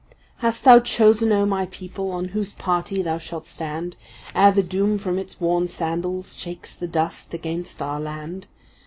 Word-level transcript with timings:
Hast 0.37 0.63
thou 0.63 0.79
chosen, 0.79 1.31
O 1.31 1.45
my 1.45 1.67
people, 1.67 2.09
on 2.11 2.29
whose 2.29 2.53
party 2.53 3.03
thou 3.03 3.19
shalt 3.19 3.45
stand, 3.45 3.95
Ere 4.33 4.51
the 4.51 4.63
Doom 4.63 4.97
from 4.97 5.19
its 5.19 5.39
worn 5.39 5.67
sandals 5.67 6.35
shakes 6.35 6.73
the 6.73 6.87
dust 6.87 7.35
against 7.35 7.83
our 7.83 7.99
land? 7.99 8.47